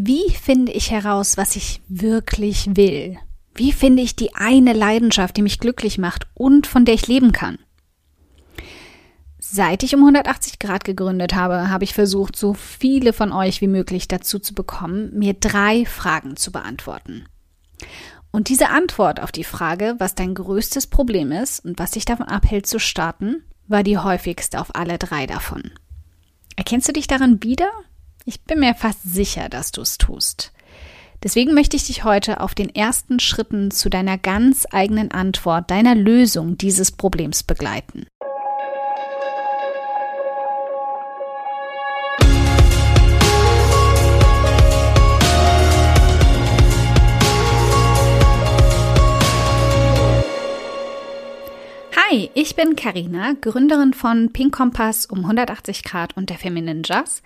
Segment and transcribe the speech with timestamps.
[0.00, 3.18] Wie finde ich heraus, was ich wirklich will?
[3.56, 7.32] Wie finde ich die eine Leidenschaft, die mich glücklich macht und von der ich leben
[7.32, 7.58] kann?
[9.40, 13.66] Seit ich um 180 Grad gegründet habe, habe ich versucht, so viele von euch wie
[13.66, 17.26] möglich dazu zu bekommen, mir drei Fragen zu beantworten.
[18.30, 22.26] Und diese Antwort auf die Frage, was dein größtes Problem ist und was dich davon
[22.26, 25.72] abhält zu starten, war die häufigste auf alle drei davon.
[26.54, 27.68] Erkennst du dich daran wieder?
[28.28, 30.52] Ich bin mir fast sicher, dass du es tust.
[31.22, 35.94] Deswegen möchte ich dich heute auf den ersten Schritten zu deiner ganz eigenen Antwort, deiner
[35.94, 38.06] Lösung dieses Problems begleiten.
[51.96, 57.22] Hi, ich bin Karina, Gründerin von Pink Kompass um 180 Grad und der Feminine Jazz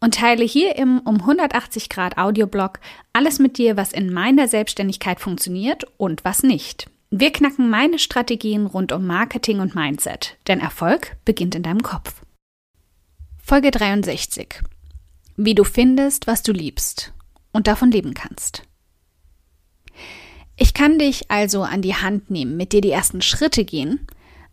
[0.00, 2.80] und teile hier im um 180 Grad Audioblog
[3.12, 6.90] alles mit dir, was in meiner Selbstständigkeit funktioniert und was nicht.
[7.10, 12.22] Wir knacken meine Strategien rund um Marketing und Mindset, denn Erfolg beginnt in deinem Kopf.
[13.42, 14.62] Folge 63.
[15.36, 17.12] Wie du findest, was du liebst
[17.52, 18.62] und davon leben kannst.
[20.56, 24.06] Ich kann dich also an die Hand nehmen, mit dir die ersten Schritte gehen,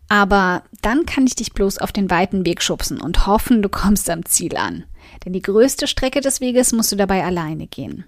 [0.09, 4.09] aber dann kann ich dich bloß auf den weiten Weg schubsen und hoffen, du kommst
[4.09, 4.85] am Ziel an.
[5.25, 8.05] Denn die größte Strecke des Weges musst du dabei alleine gehen.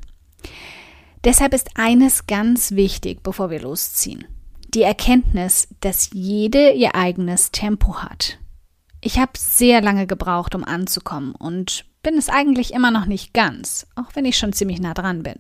[1.24, 4.26] Deshalb ist eines ganz wichtig, bevor wir losziehen.
[4.74, 8.38] Die Erkenntnis, dass jede ihr eigenes Tempo hat.
[9.02, 13.88] Ich habe sehr lange gebraucht, um anzukommen und bin es eigentlich immer noch nicht ganz,
[13.96, 15.40] auch wenn ich schon ziemlich nah dran bin.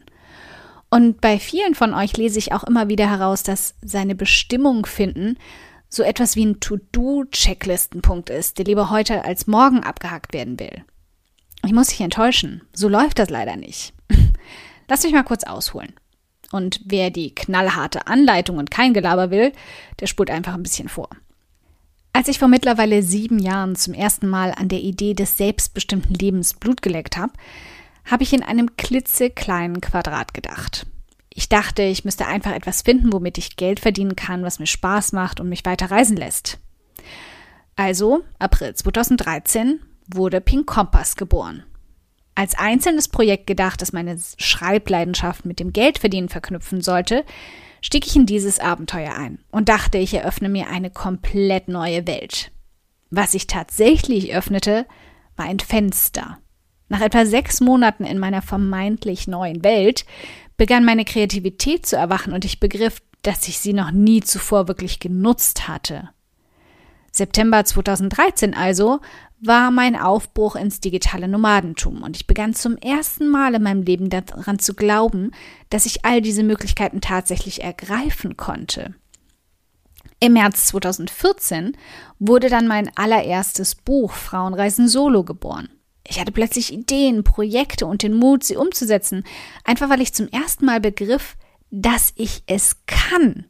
[0.89, 5.37] Und bei vielen von euch lese ich auch immer wieder heraus, dass seine Bestimmung finden
[5.89, 10.83] so etwas wie ein To-Do-Checklistenpunkt ist, der lieber heute als morgen abgehakt werden will.
[11.65, 13.93] Ich muss dich enttäuschen, so läuft das leider nicht.
[14.87, 15.93] Lass mich mal kurz ausholen.
[16.51, 19.51] Und wer die knallharte Anleitung und kein Gelaber will,
[19.99, 21.09] der spult einfach ein bisschen vor.
[22.11, 26.55] Als ich vor mittlerweile sieben Jahren zum ersten Mal an der Idee des selbstbestimmten Lebens
[26.55, 27.33] Blut geleckt habe,
[28.05, 30.87] habe ich in einem klitzekleinen Quadrat gedacht.
[31.29, 35.11] Ich dachte, ich müsste einfach etwas finden, womit ich Geld verdienen kann, was mir Spaß
[35.11, 36.57] macht und mich weiter reisen lässt.
[37.75, 39.79] Also, April 2013
[40.13, 41.63] wurde Pink Kompass geboren.
[42.35, 47.25] Als einzelnes Projekt gedacht, das meine Schreibleidenschaft mit dem Geldverdienen verknüpfen sollte,
[47.81, 52.51] stieg ich in dieses Abenteuer ein und dachte, ich eröffne mir eine komplett neue Welt.
[53.09, 54.85] Was ich tatsächlich öffnete,
[55.35, 56.37] war ein Fenster.
[56.87, 60.05] Nach etwa sechs Monaten in meiner vermeintlich neuen Welt
[60.57, 64.99] begann meine Kreativität zu erwachen und ich begriff, dass ich sie noch nie zuvor wirklich
[64.99, 66.09] genutzt hatte.
[67.11, 68.99] September 2013 also
[69.41, 74.09] war mein Aufbruch ins digitale Nomadentum und ich begann zum ersten Mal in meinem Leben
[74.09, 75.31] daran zu glauben,
[75.69, 78.95] dass ich all diese Möglichkeiten tatsächlich ergreifen konnte.
[80.19, 81.77] Im März 2014
[82.19, 85.69] wurde dann mein allererstes Buch Frauenreisen Solo geboren.
[86.05, 89.23] Ich hatte plötzlich Ideen, Projekte und den Mut, sie umzusetzen,
[89.63, 91.37] einfach weil ich zum ersten Mal begriff,
[91.71, 93.48] dass ich es kann.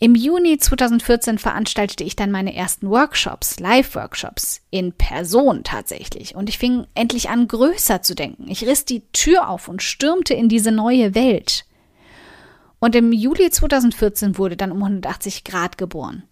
[0.00, 6.36] Im Juni 2014 veranstaltete ich dann meine ersten Workshops, Live-Workshops, in Person tatsächlich.
[6.36, 8.48] Und ich fing endlich an, größer zu denken.
[8.48, 11.64] Ich riss die Tür auf und stürmte in diese neue Welt.
[12.78, 16.22] Und im Juli 2014 wurde dann um 180 Grad geboren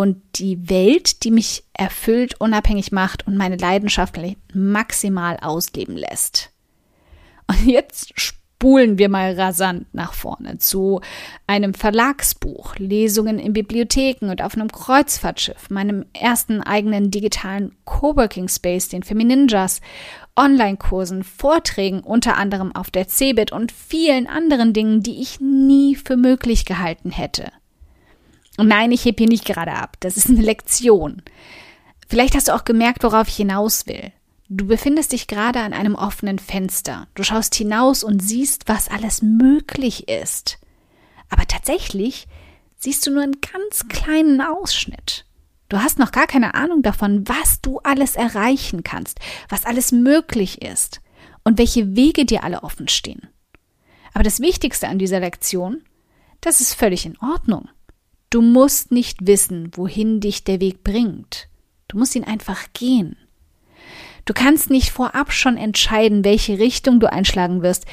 [0.00, 4.18] und die Welt, die mich erfüllt, unabhängig macht und meine Leidenschaft
[4.54, 6.52] maximal ausleben lässt.
[7.46, 8.18] Und jetzt
[8.60, 11.00] spulen wir mal rasant nach vorne zu
[11.46, 18.90] einem Verlagsbuch, Lesungen in Bibliotheken und auf einem Kreuzfahrtschiff, meinem ersten eigenen digitalen Coworking Space,
[18.90, 19.80] den Femininjas,
[20.36, 26.18] Online-Kursen, Vorträgen, unter anderem auf der CeBIT und vielen anderen Dingen, die ich nie für
[26.18, 27.50] möglich gehalten hätte.
[28.58, 29.96] Und nein, ich heb hier nicht gerade ab.
[30.00, 31.22] Das ist eine Lektion.
[32.10, 34.12] Vielleicht hast du auch gemerkt, worauf ich hinaus will.
[34.52, 37.06] Du befindest dich gerade an einem offenen Fenster.
[37.14, 40.58] Du schaust hinaus und siehst, was alles möglich ist.
[41.28, 42.26] Aber tatsächlich
[42.76, 45.24] siehst du nur einen ganz kleinen Ausschnitt.
[45.68, 50.62] Du hast noch gar keine Ahnung davon, was du alles erreichen kannst, was alles möglich
[50.62, 51.00] ist
[51.44, 53.28] und welche Wege dir alle offen stehen.
[54.14, 55.84] Aber das Wichtigste an dieser Lektion,
[56.40, 57.68] das ist völlig in Ordnung.
[58.30, 61.48] Du musst nicht wissen, wohin dich der Weg bringt.
[61.86, 63.16] Du musst ihn einfach gehen.
[64.30, 67.84] Du kannst nicht vorab schon entscheiden, welche Richtung du einschlagen wirst,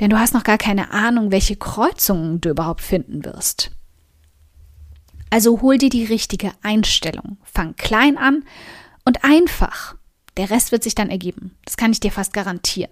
[0.00, 3.70] denn du hast noch gar keine Ahnung, welche Kreuzungen du überhaupt finden wirst.
[5.30, 7.38] Also hol dir die richtige Einstellung.
[7.44, 8.42] Fang klein an
[9.04, 9.94] und einfach.
[10.36, 11.56] Der Rest wird sich dann ergeben.
[11.64, 12.90] Das kann ich dir fast garantieren.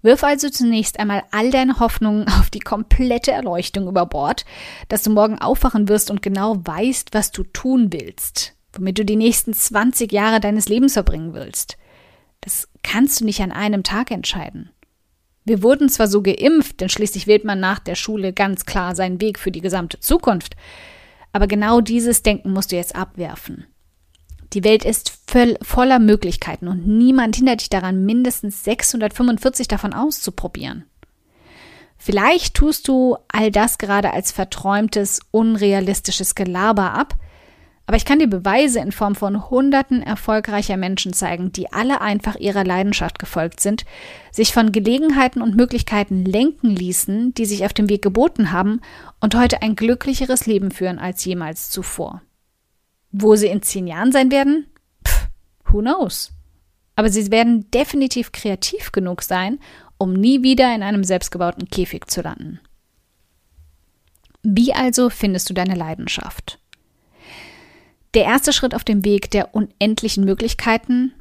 [0.00, 4.44] Wirf also zunächst einmal all deine Hoffnungen auf die komplette Erleuchtung über Bord,
[4.88, 9.16] dass du morgen aufwachen wirst und genau weißt, was du tun willst, womit du die
[9.16, 11.76] nächsten 20 Jahre deines Lebens verbringen willst.
[12.40, 14.70] Das kannst du nicht an einem Tag entscheiden.
[15.44, 19.20] Wir wurden zwar so geimpft, denn schließlich wählt man nach der Schule ganz klar seinen
[19.20, 20.56] Weg für die gesamte Zukunft,
[21.32, 23.66] aber genau dieses Denken musst du jetzt abwerfen.
[24.52, 30.84] Die Welt ist voll, voller Möglichkeiten und niemand hindert dich daran, mindestens 645 davon auszuprobieren.
[31.98, 37.14] Vielleicht tust du all das gerade als verträumtes, unrealistisches Gelaber ab,
[37.86, 42.34] aber ich kann dir Beweise in Form von Hunderten erfolgreicher Menschen zeigen, die alle einfach
[42.34, 43.84] ihrer Leidenschaft gefolgt sind,
[44.32, 48.80] sich von Gelegenheiten und Möglichkeiten lenken ließen, die sich auf dem Weg geboten haben
[49.20, 52.22] und heute ein glücklicheres Leben führen als jemals zuvor.
[53.12, 54.66] Wo sie in zehn Jahren sein werden?
[55.06, 55.28] Pff,
[55.70, 56.32] who knows?
[56.96, 59.60] Aber sie werden definitiv kreativ genug sein,
[59.96, 62.60] um nie wieder in einem selbstgebauten Käfig zu landen.
[64.42, 66.58] Wie also findest du deine Leidenschaft?
[68.16, 71.12] Der erste Schritt auf dem Weg der unendlichen Möglichkeiten,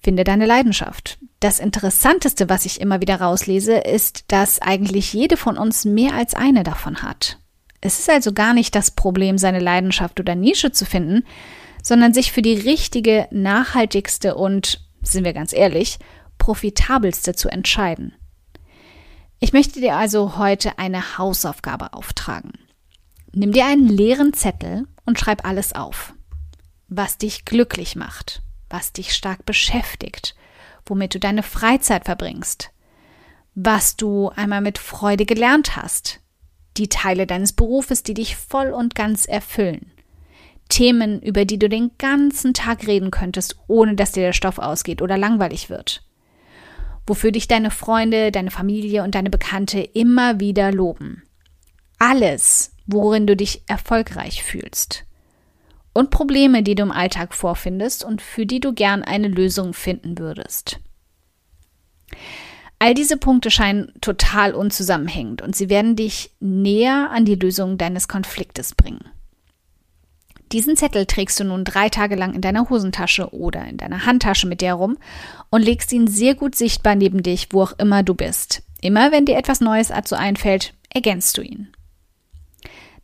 [0.00, 1.18] finde deine Leidenschaft.
[1.40, 6.34] Das Interessanteste, was ich immer wieder rauslese, ist, dass eigentlich jede von uns mehr als
[6.34, 7.40] eine davon hat.
[7.80, 11.24] Es ist also gar nicht das Problem, seine Leidenschaft oder Nische zu finden,
[11.82, 15.98] sondern sich für die richtige, nachhaltigste und, sind wir ganz ehrlich,
[16.38, 18.14] profitabelste zu entscheiden.
[19.40, 22.52] Ich möchte dir also heute eine Hausaufgabe auftragen.
[23.32, 26.12] Nimm dir einen leeren Zettel und schreib alles auf.
[26.88, 30.36] Was dich glücklich macht, was dich stark beschäftigt,
[30.84, 32.70] womit du deine Freizeit verbringst,
[33.56, 36.20] was du einmal mit Freude gelernt hast,
[36.76, 39.90] die Teile deines Berufes, die dich voll und ganz erfüllen.
[40.68, 45.00] Themen, über die du den ganzen Tag reden könntest, ohne dass dir der Stoff ausgeht
[45.00, 46.04] oder langweilig wird.
[47.06, 51.22] Wofür dich deine Freunde, deine Familie und deine Bekannte immer wieder loben.
[51.98, 55.05] Alles, worin du dich erfolgreich fühlst.
[55.96, 60.18] Und Probleme, die du im Alltag vorfindest und für die du gern eine Lösung finden
[60.18, 60.78] würdest.
[62.78, 68.08] All diese Punkte scheinen total unzusammenhängend und sie werden dich näher an die Lösung deines
[68.08, 69.06] Konfliktes bringen.
[70.52, 74.46] Diesen Zettel trägst du nun drei Tage lang in deiner Hosentasche oder in deiner Handtasche
[74.46, 74.98] mit dir rum
[75.48, 78.62] und legst ihn sehr gut sichtbar neben dich, wo auch immer du bist.
[78.82, 81.72] Immer wenn dir etwas Neues dazu einfällt, ergänzt du ihn.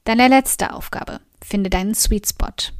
[0.04, 1.20] Deine letzte Aufgabe.
[1.42, 2.72] Finde deinen Sweet Spot.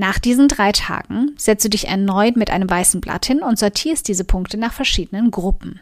[0.00, 4.08] Nach diesen drei Tagen setzt du dich erneut mit einem weißen Blatt hin und sortierst
[4.08, 5.78] diese Punkte nach verschiedenen Gruppen.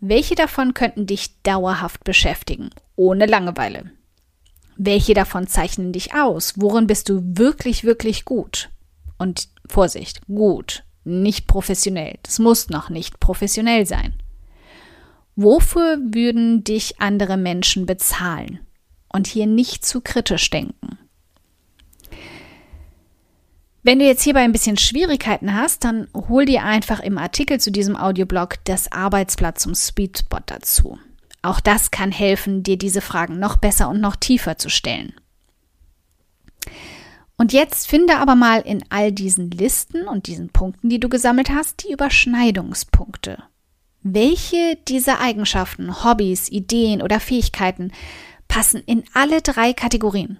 [0.00, 3.90] Welche davon könnten dich dauerhaft beschäftigen, ohne Langeweile?
[4.78, 6.54] Welche davon zeichnen dich aus?
[6.56, 8.70] Worin bist du wirklich, wirklich gut?
[9.18, 12.20] Und Vorsicht, gut, nicht professionell.
[12.22, 14.14] Das muss noch nicht professionell sein.
[15.36, 18.60] Wofür würden dich andere Menschen bezahlen?
[19.10, 20.96] Und hier nicht zu kritisch denken.
[23.84, 27.72] Wenn du jetzt hierbei ein bisschen Schwierigkeiten hast, dann hol dir einfach im Artikel zu
[27.72, 31.00] diesem Audioblog das Arbeitsblatt zum Speedspot dazu.
[31.42, 35.14] Auch das kann helfen, dir diese Fragen noch besser und noch tiefer zu stellen.
[37.36, 41.50] Und jetzt finde aber mal in all diesen Listen und diesen Punkten, die du gesammelt
[41.50, 43.42] hast, die Überschneidungspunkte.
[44.04, 47.90] Welche dieser Eigenschaften, Hobbys, Ideen oder Fähigkeiten
[48.46, 50.38] passen in alle drei Kategorien?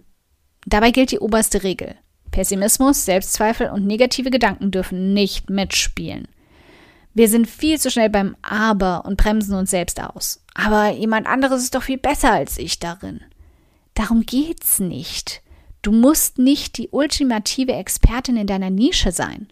[0.65, 1.97] Dabei gilt die oberste Regel.
[2.33, 6.27] Pessimismus, Selbstzweifel und negative Gedanken dürfen nicht mitspielen.
[7.15, 10.43] Wir sind viel zu schnell beim Aber und bremsen uns selbst aus.
[10.55, 13.21] Aber jemand anderes ist doch viel besser als ich darin.
[13.95, 15.43] Darum geht's nicht.
[15.83, 19.49] Du musst nicht die ultimative Expertin in deiner Nische sein.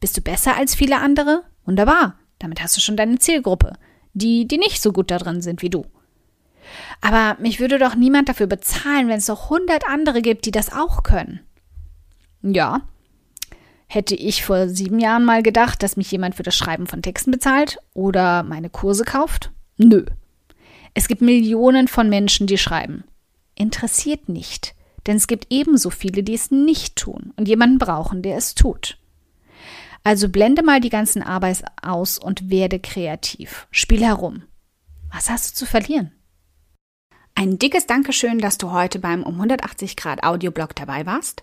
[0.00, 1.44] Bist du besser als viele andere?
[1.66, 2.16] Wunderbar.
[2.38, 3.74] Damit hast du schon deine Zielgruppe.
[4.14, 5.84] Die, die nicht so gut darin sind wie du.
[7.00, 10.72] Aber mich würde doch niemand dafür bezahlen, wenn es doch hundert andere gibt, die das
[10.72, 11.40] auch können.
[12.44, 12.82] Ja.
[13.86, 17.30] Hätte ich vor sieben Jahren mal gedacht, dass mich jemand für das Schreiben von Texten
[17.30, 19.50] bezahlt oder meine Kurse kauft?
[19.76, 20.04] Nö.
[20.94, 23.04] Es gibt Millionen von Menschen, die schreiben.
[23.54, 24.74] Interessiert nicht,
[25.06, 28.98] denn es gibt ebenso viele, die es nicht tun und jemanden brauchen, der es tut.
[30.02, 33.66] Also blende mal die ganzen Arbeit aus und werde kreativ.
[33.70, 34.42] Spiel herum.
[35.10, 36.12] Was hast du zu verlieren?
[37.34, 41.42] Ein dickes Dankeschön, dass du heute beim um 180 Grad Audioblog dabei warst.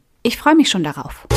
[0.23, 1.27] Ich freue mich schon darauf.